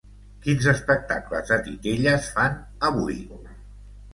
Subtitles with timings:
[0.45, 2.57] Quins espectacles de titelles fan,
[2.91, 3.21] avui?